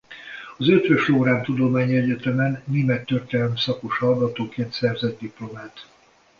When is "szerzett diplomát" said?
4.73-5.85